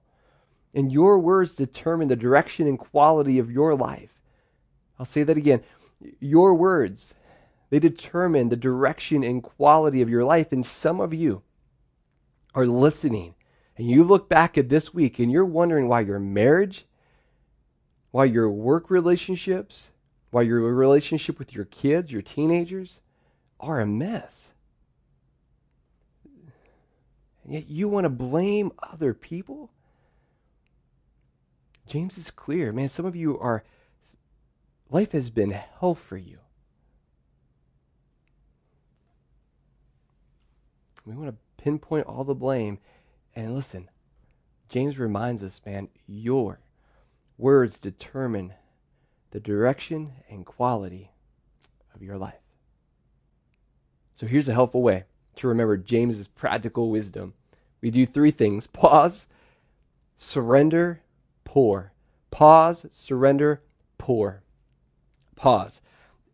And 0.73 0.91
your 0.91 1.19
words 1.19 1.53
determine 1.53 2.07
the 2.07 2.15
direction 2.15 2.67
and 2.67 2.79
quality 2.79 3.37
of 3.37 3.51
your 3.51 3.75
life. 3.75 4.19
I'll 4.97 5.05
say 5.05 5.23
that 5.23 5.37
again. 5.37 5.61
Your 6.19 6.55
words, 6.55 7.13
they 7.69 7.79
determine 7.79 8.49
the 8.49 8.55
direction 8.55 9.23
and 9.23 9.43
quality 9.43 10.01
of 10.01 10.09
your 10.09 10.23
life. 10.23 10.51
And 10.51 10.65
some 10.65 10.99
of 10.99 11.13
you 11.13 11.43
are 12.55 12.65
listening 12.65 13.35
and 13.77 13.87
you 13.87 14.03
look 14.03 14.27
back 14.27 14.57
at 14.57 14.69
this 14.69 14.93
week 14.93 15.19
and 15.19 15.31
you're 15.31 15.45
wondering 15.45 15.87
why 15.87 16.01
your 16.01 16.19
marriage, 16.19 16.85
why 18.11 18.25
your 18.25 18.49
work 18.49 18.89
relationships, 18.89 19.91
why 20.31 20.43
your 20.43 20.61
relationship 20.61 21.39
with 21.39 21.53
your 21.53 21.65
kids, 21.65 22.11
your 22.11 22.21
teenagers, 22.21 22.99
are 23.59 23.79
a 23.79 23.85
mess. 23.85 24.49
And 27.43 27.53
Yet 27.53 27.67
you 27.67 27.87
want 27.87 28.05
to 28.05 28.09
blame 28.09 28.71
other 28.81 29.13
people? 29.13 29.71
James 31.87 32.17
is 32.17 32.29
clear. 32.29 32.71
Man, 32.71 32.89
some 32.89 33.05
of 33.05 33.15
you 33.15 33.39
are, 33.39 33.63
life 34.91 35.13
has 35.13 35.31
been 35.31 35.51
hell 35.51 35.95
for 35.95 36.17
you. 36.17 36.37
We 41.05 41.15
want 41.15 41.29
to 41.29 41.63
pinpoint 41.63 42.05
all 42.05 42.23
the 42.23 42.35
blame. 42.35 42.77
And 43.35 43.55
listen, 43.55 43.89
James 44.69 44.99
reminds 44.99 45.41
us, 45.41 45.59
man, 45.65 45.89
your 46.05 46.59
words 47.39 47.79
determine 47.79 48.53
the 49.31 49.39
direction 49.39 50.11
and 50.29 50.45
quality 50.45 51.11
of 51.95 52.01
your 52.01 52.17
life. 52.17 52.41
So 54.15 54.25
here's 54.25 54.47
a 54.47 54.53
helpful 54.53 54.81
way 54.81 55.05
to 55.37 55.47
remember 55.47 55.77
James's 55.77 56.27
practical 56.27 56.89
wisdom 56.89 57.33
we 57.81 57.91
do 57.91 58.05
three 58.05 58.31
things 58.31 58.67
pause, 58.73 59.27
surrender, 60.17 61.01
pour. 61.43 61.93
Pause, 62.31 62.85
surrender, 62.91 63.61
pour. 63.97 64.43
Pause. 65.35 65.81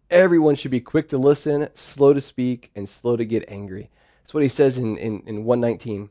Everyone 0.09 0.55
should 0.55 0.71
be 0.71 0.81
quick 0.81 1.09
to 1.09 1.17
listen, 1.17 1.69
slow 1.73 2.13
to 2.13 2.21
speak, 2.21 2.71
and 2.75 2.87
slow 2.87 3.15
to 3.15 3.25
get 3.25 3.45
angry. 3.47 3.89
That's 4.21 4.33
what 4.33 4.43
he 4.43 4.49
says 4.49 4.77
in, 4.77 4.97
in, 4.97 5.23
in 5.25 5.45
119. 5.45 6.09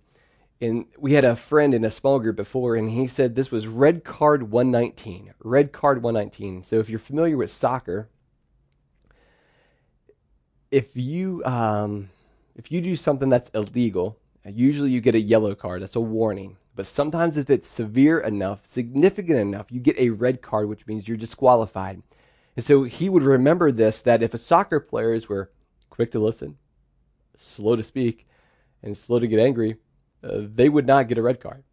And 0.64 0.86
we 0.96 1.12
had 1.12 1.24
a 1.24 1.36
friend 1.36 1.74
in 1.74 1.84
a 1.84 1.90
small 1.90 2.18
group 2.18 2.36
before, 2.36 2.76
and 2.76 2.90
he 2.90 3.06
said 3.06 3.34
this 3.34 3.50
was 3.50 3.66
red 3.66 4.04
card 4.04 4.50
119. 4.50 5.34
Red 5.40 5.72
card 5.72 6.02
119. 6.02 6.62
So 6.62 6.78
if 6.78 6.88
you're 6.88 6.98
familiar 6.98 7.36
with 7.36 7.52
soccer, 7.52 8.08
if 10.70 10.96
you 10.96 11.42
um, 11.44 12.10
if 12.56 12.72
you 12.72 12.80
do 12.80 12.96
something 12.96 13.28
that's 13.28 13.50
illegal, 13.50 14.18
Usually 14.46 14.90
you 14.90 15.00
get 15.00 15.14
a 15.14 15.20
yellow 15.20 15.54
card, 15.54 15.82
that's 15.82 15.96
a 15.96 16.00
warning. 16.00 16.56
But 16.76 16.86
sometimes 16.86 17.36
if 17.36 17.48
it's 17.48 17.68
severe 17.68 18.20
enough, 18.20 18.66
significant 18.66 19.38
enough, 19.38 19.70
you 19.70 19.80
get 19.80 19.98
a 19.98 20.10
red 20.10 20.42
card, 20.42 20.68
which 20.68 20.86
means 20.86 21.08
you're 21.08 21.16
disqualified. 21.16 22.02
And 22.56 22.64
so 22.64 22.82
he 22.82 23.08
would 23.08 23.22
remember 23.22 23.72
this 23.72 24.02
that 24.02 24.22
if 24.22 24.34
a 24.34 24.38
soccer 24.38 24.80
players 24.80 25.28
were 25.28 25.50
quick 25.88 26.10
to 26.12 26.18
listen, 26.18 26.58
slow 27.36 27.76
to 27.76 27.82
speak, 27.82 28.26
and 28.82 28.96
slow 28.96 29.18
to 29.18 29.26
get 29.26 29.40
angry, 29.40 29.76
they 30.24 30.68
would 30.68 30.86
not 30.86 31.08
get 31.08 31.18
a 31.18 31.22
red 31.22 31.40
card. 31.40 31.64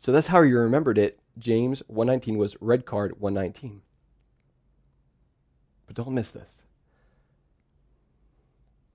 So 0.00 0.12
that's 0.12 0.26
how 0.26 0.42
you 0.42 0.58
remembered 0.58 0.98
it. 0.98 1.18
James 1.38 1.82
119 1.86 2.36
was 2.38 2.56
red 2.60 2.84
card 2.84 3.20
119. 3.20 3.80
But 5.86 5.96
don't 5.96 6.14
miss 6.14 6.30
this. 6.30 6.62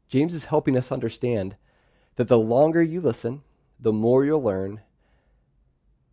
James 0.08 0.34
is 0.34 0.46
helping 0.46 0.78
us 0.78 0.92
understand 0.92 1.56
that 2.16 2.28
the 2.28 2.38
longer 2.38 2.82
you 2.82 3.02
listen, 3.02 3.42
the 3.80 3.92
more 3.92 4.26
you'll 4.26 4.44
learn 4.44 4.82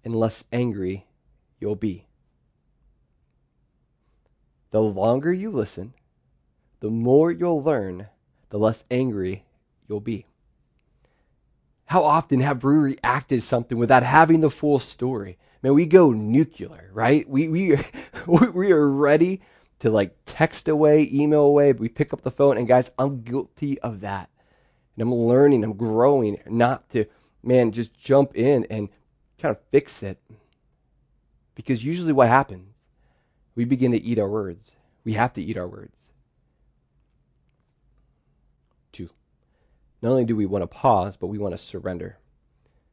and 0.05 0.15
less 0.15 0.45
angry 0.53 1.07
you'll 1.59 1.77
be. 1.77 2.07
The 4.71 4.83
longer 4.83 5.33
you 5.33 5.51
listen, 5.51 5.95
the 6.81 6.91
more 6.91 7.31
you'll 7.31 7.63
learn, 7.63 8.09
the 8.51 8.59
less 8.59 8.85
angry 8.91 9.45
you'll 9.89 10.01
be. 10.01 10.27
How 11.87 12.05
often 12.05 12.41
have 12.41 12.63
we 12.63 12.75
reacted 12.75 13.43
something 13.43 13.79
without 13.79 14.03
having 14.03 14.41
the 14.41 14.51
full 14.51 14.79
story? 14.79 15.39
Man, 15.63 15.75
we 15.75 15.87
go 15.87 16.13
nuclear, 16.13 16.91
right? 16.93 17.29
We 17.29 17.49
we 18.27 18.49
we 18.49 18.73
are 18.73 18.89
ready 18.89 19.41
to 19.79 19.91
like 19.91 20.17
text 20.27 20.69
away, 20.69 21.09
email 21.13 21.43
away. 21.43 21.73
We 21.73 21.89
pick 21.89 22.13
up 22.13 22.23
the 22.23 22.31
phone, 22.31 22.57
and 22.57 22.69
guys, 22.69 22.91
I'm 22.99 23.23
guilty 23.23 23.79
of 23.81 24.01
that. 24.01 24.31
And 24.97 25.03
I'm 25.03 25.15
learning, 25.15 25.63
I'm 25.63 25.75
growing, 25.75 26.41
not 26.47 26.89
to, 26.91 27.05
man, 27.43 27.73
just 27.73 27.95
jump 27.99 28.35
in 28.35 28.67
and 28.71 28.89
kind 29.39 29.55
of 29.55 29.63
fix 29.71 30.03
it. 30.03 30.19
Because 31.55 31.85
usually 31.85 32.13
what 32.13 32.29
happens, 32.29 32.69
we 33.55 33.65
begin 33.65 33.93
to 33.93 34.03
eat 34.03 34.19
our 34.19 34.29
words. 34.29 34.73
We 35.05 35.13
have 35.15 35.35
to 35.35 35.43
eat 35.43 35.57
our 35.57 35.69
words. 35.69 35.99
Two, 38.93 39.11
not 40.07 40.13
only 40.13 40.25
do 40.25 40.37
we 40.37 40.47
want 40.47 40.63
to 40.63 40.69
pause, 40.69 41.17
but 41.17 41.27
we 41.27 41.39
want 41.39 41.53
to 41.53 41.59
surrender. 41.59 42.19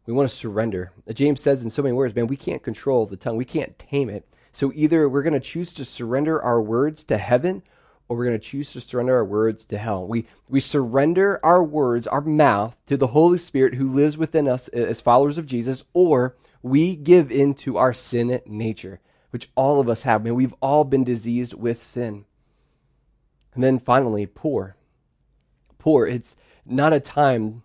We 0.05 0.13
want 0.13 0.29
to 0.29 0.35
surrender. 0.35 0.91
James 1.13 1.41
says 1.41 1.63
in 1.63 1.69
so 1.69 1.81
many 1.81 1.93
words, 1.93 2.15
man, 2.15 2.27
we 2.27 2.35
can't 2.35 2.63
control 2.63 3.05
the 3.05 3.15
tongue, 3.15 3.37
we 3.37 3.45
can't 3.45 3.77
tame 3.77 4.09
it. 4.09 4.27
So 4.51 4.71
either 4.75 5.07
we're 5.07 5.23
going 5.23 5.33
to 5.33 5.39
choose 5.39 5.73
to 5.73 5.85
surrender 5.85 6.41
our 6.41 6.61
words 6.61 7.03
to 7.05 7.17
heaven 7.17 7.63
or 8.07 8.17
we're 8.17 8.25
going 8.25 8.39
to 8.39 8.45
choose 8.45 8.71
to 8.73 8.81
surrender 8.81 9.15
our 9.15 9.25
words 9.25 9.65
to 9.65 9.77
hell. 9.77 10.07
We, 10.07 10.27
we 10.49 10.59
surrender 10.59 11.39
our 11.43 11.63
words, 11.63 12.05
our 12.07 12.21
mouth, 12.21 12.75
to 12.87 12.97
the 12.97 13.07
Holy 13.07 13.37
Spirit 13.37 13.75
who 13.75 13.91
lives 13.91 14.17
within 14.17 14.47
us 14.47 14.67
as 14.69 15.01
followers 15.01 15.37
of 15.37 15.45
Jesus, 15.45 15.83
or 15.93 16.35
we 16.61 16.95
give 16.95 17.31
in 17.31 17.53
to 17.55 17.77
our 17.77 17.93
sin 17.93 18.41
nature, 18.45 18.99
which 19.29 19.49
all 19.55 19.79
of 19.79 19.89
us 19.89 20.01
have. 20.01 20.21
I 20.21 20.23
mean, 20.25 20.35
we've 20.35 20.55
all 20.61 20.83
been 20.83 21.03
diseased 21.03 21.53
with 21.53 21.81
sin. 21.81 22.25
And 23.55 23.63
then 23.63 23.79
finally, 23.79 24.25
pour. 24.25 24.75
Pour. 25.77 26.05
It's 26.07 26.35
not 26.65 26.93
a 26.93 26.99
time 26.99 27.63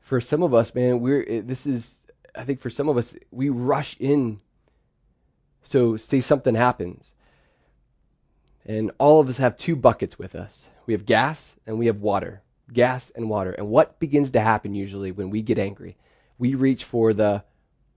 for 0.00 0.20
some 0.20 0.42
of 0.42 0.54
us, 0.54 0.74
man. 0.74 1.00
We're 1.00 1.42
this 1.42 1.66
is, 1.66 2.00
I 2.34 2.44
think, 2.44 2.60
for 2.60 2.70
some 2.70 2.88
of 2.88 2.96
us, 2.96 3.14
we 3.30 3.48
rush 3.48 3.96
in. 3.98 4.40
So, 5.62 5.96
say 5.96 6.20
something 6.20 6.54
happens 6.54 7.14
and 8.64 8.92
all 8.98 9.20
of 9.20 9.28
us 9.28 9.38
have 9.38 9.56
two 9.56 9.74
buckets 9.74 10.16
with 10.18 10.36
us 10.36 10.68
we 10.86 10.94
have 10.94 11.04
gas 11.04 11.56
and 11.66 11.78
we 11.78 11.86
have 11.86 12.00
water. 12.00 12.42
Gas 12.72 13.12
and 13.14 13.28
water. 13.28 13.52
And 13.52 13.68
what 13.68 13.98
begins 13.98 14.30
to 14.30 14.40
happen 14.40 14.74
usually 14.74 15.12
when 15.12 15.30
we 15.30 15.42
get 15.42 15.58
angry? 15.58 15.96
We 16.38 16.54
reach 16.54 16.84
for 16.84 17.12
the, 17.12 17.44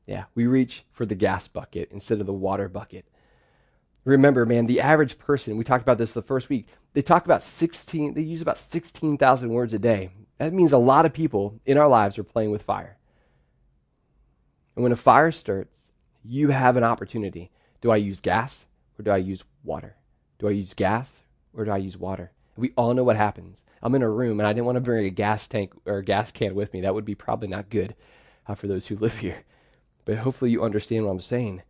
yeah, 0.05 0.25
we 0.35 0.47
reach 0.47 0.83
for 0.91 1.05
the 1.05 1.15
gas 1.15 1.47
bucket 1.47 1.89
instead 1.91 2.19
of 2.19 2.25
the 2.25 2.33
water 2.33 2.67
bucket. 2.67 3.05
Remember, 4.05 4.45
man, 4.45 4.65
the 4.65 4.81
average 4.81 5.19
person, 5.19 5.57
we 5.57 5.63
talked 5.63 5.81
about 5.81 5.97
this 5.97 6.13
the 6.13 6.21
first 6.21 6.49
week, 6.49 6.67
they 6.93 7.01
talk 7.01 7.25
about 7.25 7.43
16, 7.43 8.13
they 8.13 8.21
use 8.21 8.41
about 8.41 8.57
16,000 8.57 9.49
words 9.49 9.73
a 9.73 9.79
day. 9.79 10.09
That 10.37 10.53
means 10.53 10.71
a 10.71 10.77
lot 10.77 11.05
of 11.05 11.13
people 11.13 11.59
in 11.65 11.77
our 11.77 11.87
lives 11.87 12.17
are 12.17 12.23
playing 12.23 12.51
with 12.51 12.63
fire. 12.63 12.97
And 14.75 14.83
when 14.83 14.93
a 14.93 14.97
fire 14.97 15.31
starts, 15.31 15.77
you 16.23 16.49
have 16.49 16.77
an 16.77 16.83
opportunity. 16.83 17.51
Do 17.81 17.91
I 17.91 17.97
use 17.97 18.21
gas 18.21 18.65
or 18.97 19.03
do 19.03 19.11
I 19.11 19.17
use 19.17 19.43
water? 19.63 19.95
Do 20.37 20.47
I 20.47 20.51
use 20.51 20.73
gas 20.73 21.11
or 21.53 21.65
do 21.65 21.71
I 21.71 21.77
use 21.77 21.97
water? 21.97 22.31
We 22.55 22.71
all 22.77 22.93
know 22.93 23.03
what 23.03 23.17
happens. 23.17 23.63
I'm 23.81 23.95
in 23.95 24.01
a 24.01 24.09
room 24.09 24.39
and 24.39 24.47
I 24.47 24.53
didn't 24.53 24.65
want 24.65 24.77
to 24.77 24.81
bring 24.81 25.05
a 25.05 25.09
gas 25.09 25.47
tank 25.47 25.73
or 25.85 25.97
a 25.97 26.03
gas 26.03 26.31
can 26.31 26.55
with 26.55 26.73
me. 26.73 26.81
That 26.81 26.93
would 26.93 27.05
be 27.05 27.15
probably 27.15 27.47
not 27.47 27.69
good 27.69 27.95
uh, 28.47 28.55
for 28.55 28.67
those 28.67 28.87
who 28.87 28.95
live 28.99 29.17
here. 29.17 29.43
But 30.05 30.19
hopefully 30.19 30.51
you 30.51 30.63
understand 30.63 31.05
what 31.05 31.11
I'm 31.11 31.19
saying. 31.19 31.61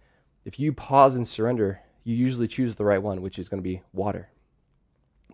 If 0.45 0.59
you 0.59 0.71
pause 0.71 1.15
and 1.15 1.27
surrender, 1.27 1.81
you 2.09 2.15
usually 2.15 2.47
choose 2.47 2.75
the 2.75 2.83
right 2.83 3.01
one, 3.01 3.21
which 3.21 3.37
is 3.37 3.49
going 3.49 3.61
to 3.61 3.69
be 3.69 3.83
water. 3.93 4.29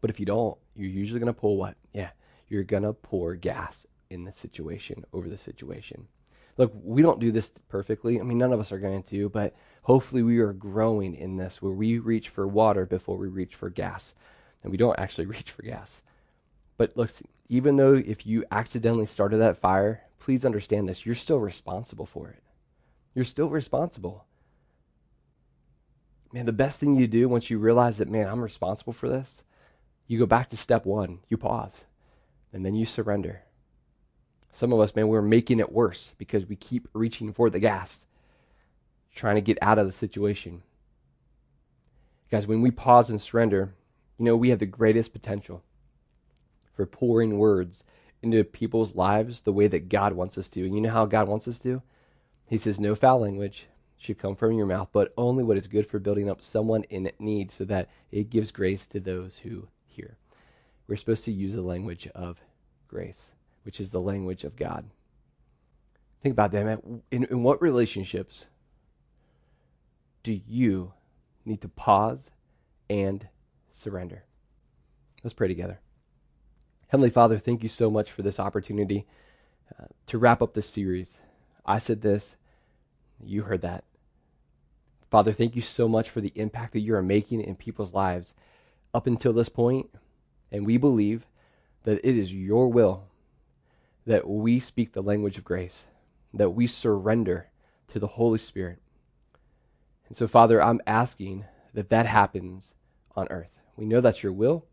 But 0.02 0.10
if 0.10 0.20
you 0.20 0.26
don't, 0.26 0.58
you're 0.76 0.90
usually 0.90 1.22
going 1.22 1.34
to 1.34 1.40
pull 1.40 1.56
what? 1.56 1.78
Yeah, 1.94 2.10
you're 2.50 2.66
going 2.66 2.84
to 2.84 2.92
pour 2.92 3.34
gas 3.36 3.86
in 4.10 4.26
the 4.26 4.34
situation 4.34 5.06
over 5.14 5.30
the 5.30 5.38
situation. 5.38 6.10
Look, 6.58 6.74
we 6.84 7.02
don't 7.02 7.22
do 7.22 7.32
this 7.32 7.50
perfectly. 7.70 8.20
I 8.20 8.24
mean, 8.24 8.38
none 8.38 8.52
of 8.52 8.60
us 8.60 8.74
are 8.74 8.78
going 8.78 9.04
to, 9.04 9.30
but 9.30 9.56
hopefully 9.84 10.22
we 10.22 10.40
are 10.40 10.52
growing 10.52 11.16
in 11.16 11.38
this 11.38 11.62
where 11.62 11.72
we 11.72 11.98
reach 11.98 12.28
for 12.28 12.46
water 12.46 12.86
before 12.86 13.16
we 13.16 13.30
reach 13.30 13.56
for 13.56 13.70
gas. 13.70 14.14
And 14.62 14.70
we 14.70 14.78
don't 14.78 15.00
actually 15.00 15.26
reach 15.28 15.52
for 15.52 15.62
gas. 15.62 16.02
But 16.76 16.98
look, 16.98 17.10
even 17.48 17.78
though 17.78 17.94
if 17.94 18.26
you 18.26 18.44
accidentally 18.52 19.06
started 19.06 19.38
that 19.38 19.62
fire, 19.62 20.02
please 20.20 20.44
understand 20.44 20.90
this. 20.90 21.06
You're 21.06 21.16
still 21.16 21.40
responsible 21.40 22.06
for 22.06 22.32
it. 22.32 22.44
You're 23.14 23.24
still 23.24 23.48
responsible. 23.48 24.26
Man, 26.36 26.46
the 26.46 26.52
best 26.52 26.82
thing 26.82 26.96
you 26.96 27.08
do 27.08 27.30
once 27.30 27.50
you 27.50 27.58
realize 27.58 27.98
that, 27.98 28.10
man, 28.10 28.28
I'm 28.28 28.44
responsible 28.44 28.92
for 28.92 29.08
this, 29.08 29.42
you 30.06 30.20
go 30.20 30.26
back 30.26 30.50
to 30.50 30.58
step 30.58 30.86
one. 30.86 31.20
You 31.30 31.38
pause, 31.38 31.86
and 32.52 32.66
then 32.66 32.76
you 32.76 32.86
surrender. 32.86 33.44
Some 34.52 34.74
of 34.74 34.82
us, 34.82 34.94
man, 34.94 35.08
we're 35.08 35.22
making 35.22 35.62
it 35.62 35.72
worse 35.72 36.14
because 36.18 36.46
we 36.46 36.58
keep 36.58 36.90
reaching 36.92 37.32
for 37.32 37.50
the 37.50 37.60
gas, 37.60 38.06
trying 39.16 39.36
to 39.36 39.42
get 39.42 39.58
out 39.62 39.80
of 39.80 39.88
the 39.88 39.94
situation. 39.94 40.62
Guys, 42.30 42.48
when 42.48 42.62
we 42.62 42.70
pause 42.70 43.10
and 43.10 43.22
surrender, 43.22 43.74
you 44.18 44.26
know, 44.26 44.36
we 44.36 44.50
have 44.50 44.60
the 44.60 44.66
greatest 44.66 45.14
potential 45.14 45.64
for 46.74 46.86
pouring 46.86 47.38
words 47.38 47.86
into 48.22 48.44
people's 48.44 48.94
lives 48.94 49.42
the 49.42 49.54
way 49.54 49.68
that 49.68 49.88
God 49.88 50.12
wants 50.12 50.38
us 50.38 50.50
to. 50.50 50.66
And 50.66 50.76
you 50.76 50.82
know 50.82 50.92
how 50.92 51.06
God 51.06 51.30
wants 51.30 51.48
us 51.48 51.60
to? 51.60 51.82
He 52.46 52.58
says, 52.58 52.78
no 52.78 52.94
foul 52.94 53.22
language 53.22 53.68
should 53.98 54.20
come 54.20 54.36
from 54.36 54.54
your 54.54 54.66
mouth, 54.66 54.90
but 54.92 55.14
only 55.18 55.44
what 55.44 55.58
is 55.58 55.68
good 55.68 55.88
for 55.88 56.00
building 56.00 56.30
up 56.30 56.42
someone 56.42 56.84
in 56.84 57.12
need 57.20 57.52
so 57.52 57.66
that 57.66 57.90
it 58.12 58.30
gives 58.30 58.52
grace 58.52 58.86
to 58.88 59.00
those 59.00 59.38
who 59.38 59.68
hear. 59.86 60.18
We're 60.88 60.98
supposed 60.98 61.26
to 61.26 61.32
use 61.32 61.54
the 61.54 61.62
language 61.62 62.08
of 62.14 62.40
grace, 62.88 63.32
which 63.64 63.80
is 63.80 63.92
the 63.92 64.02
language 64.02 64.44
of 64.44 64.56
God. 64.56 64.86
Think 66.22 66.34
about 66.34 66.52
that, 66.52 66.66
man. 66.66 67.02
In, 67.12 67.26
in 67.26 67.44
what 67.44 67.62
relationships 67.62 68.48
do 70.24 70.40
you 70.48 70.94
need 71.46 71.62
to 71.62 71.70
pause 71.70 72.30
and 72.90 73.28
surrender? 73.72 74.24
Let's 75.24 75.34
pray 75.34 75.48
together. 75.48 75.80
Heavenly 76.88 77.10
Father, 77.10 77.38
thank 77.38 77.64
you 77.64 77.70
so 77.70 77.90
much 77.90 78.12
for 78.12 78.22
this 78.22 78.40
opportunity 78.40 79.06
uh, 79.80 79.86
to 80.08 80.18
wrap 80.18 80.42
up 80.42 80.54
this 80.54 80.70
series. 80.70 81.18
I 81.66 81.80
said 81.80 82.02
this, 82.02 82.36
you 83.24 83.44
heard 83.44 83.62
that. 83.62 83.84
Father, 85.10 85.32
thank 85.32 85.56
you 85.56 85.62
so 85.62 85.88
much 85.88 86.10
for 86.10 86.22
the 86.22 86.34
impact 86.36 86.74
that 86.74 86.80
you 86.80 86.96
are 86.96 87.02
making 87.02 87.42
in 87.42 87.56
people's 87.56 87.94
lives 87.94 88.34
up 88.94 89.08
until 89.08 89.34
this 89.34 89.50
point, 89.50 89.90
and 90.52 90.66
we 90.66 90.78
believe 90.78 91.26
that 91.84 92.00
it 92.04 92.18
is 92.18 92.34
your 92.34 92.68
will 92.72 93.06
that 94.06 94.28
we 94.28 94.60
speak 94.60 94.94
the 94.94 95.02
language 95.02 95.38
of 95.38 95.44
grace, 95.44 95.86
that 96.34 96.52
we 96.52 96.68
surrender 96.68 97.48
to 97.88 98.00
the 98.00 98.08
Holy 98.08 98.38
Spirit. 98.38 98.80
And 100.08 100.16
so, 100.16 100.28
Father, 100.28 100.62
I'm 100.62 100.82
asking 100.86 101.46
that 101.74 101.90
that 101.90 102.06
happens 102.06 102.76
on 103.16 103.28
earth. 103.30 103.50
We 103.76 103.86
know 103.86 104.02
that's 104.02 104.22
your 104.22 104.34
will. 104.34 104.66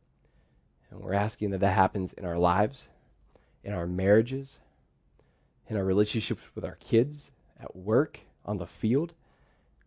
And 0.90 1.00
we're 1.00 1.14
asking 1.14 1.50
that 1.50 1.60
that 1.60 1.74
happens 1.74 2.12
in 2.12 2.26
our 2.26 2.36
lives, 2.36 2.88
in 3.64 3.72
our 3.72 3.86
marriages, 3.86 4.58
in 5.68 5.76
our 5.76 5.84
relationships 5.84 6.42
with 6.54 6.64
our 6.64 6.76
kids, 6.76 7.30
at 7.58 7.74
work, 7.74 8.20
on 8.44 8.58
the 8.58 8.66
field. 8.66 9.14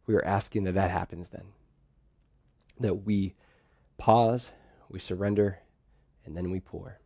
We 0.05 0.15
are 0.15 0.25
asking 0.25 0.63
that 0.65 0.73
that 0.73 0.91
happens 0.91 1.29
then. 1.29 1.53
That 2.79 3.05
we 3.05 3.33
pause, 3.97 4.51
we 4.89 4.99
surrender, 4.99 5.59
and 6.25 6.35
then 6.35 6.51
we 6.51 6.59
pour. 6.59 6.99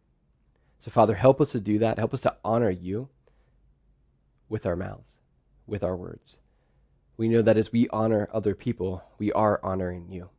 So, 0.82 0.92
Father, 0.92 1.16
help 1.16 1.42
us 1.42 1.52
to 1.52 1.60
do 1.60 1.80
that. 1.80 1.98
Help 1.98 2.14
us 2.14 2.22
to 2.22 2.36
honor 2.44 2.70
you 2.70 3.10
with 4.48 4.66
our 4.66 4.76
mouths, 4.76 5.16
with 5.68 5.84
our 5.84 5.96
words. 5.96 6.38
We 7.18 7.28
know 7.28 7.42
that 7.42 7.58
as 7.58 7.72
we 7.72 7.90
honor 7.90 8.30
other 8.34 8.56
people, 8.56 9.04
we 9.18 9.32
are 9.34 9.60
honoring 9.62 10.10
you. 10.10 10.30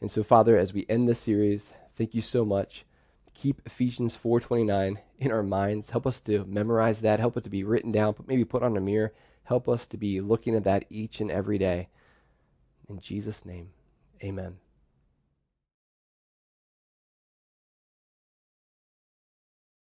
And 0.00 0.10
so, 0.10 0.22
Father, 0.24 0.58
as 0.58 0.72
we 0.72 0.86
end 0.88 1.08
this 1.08 1.20
series, 1.20 1.72
Thank 1.96 2.14
you 2.14 2.22
so 2.22 2.44
much. 2.44 2.84
Keep 3.34 3.62
Ephesians 3.66 4.16
4:29 4.16 4.98
in 5.18 5.30
our 5.30 5.42
minds. 5.42 5.90
Help 5.90 6.06
us 6.06 6.20
to 6.22 6.44
memorize 6.44 7.00
that. 7.02 7.20
Help 7.20 7.36
it 7.36 7.44
to 7.44 7.50
be 7.50 7.62
written 7.62 7.92
down, 7.92 8.14
maybe 8.26 8.44
put 8.44 8.62
on 8.62 8.76
a 8.76 8.80
mirror. 8.80 9.12
Help 9.44 9.68
us 9.68 9.86
to 9.86 9.96
be 9.96 10.20
looking 10.20 10.54
at 10.54 10.64
that 10.64 10.84
each 10.90 11.20
and 11.20 11.30
every 11.30 11.58
day. 11.58 11.88
In 12.88 13.00
Jesus' 13.00 13.44
name, 13.44 13.70
amen. 14.22 14.56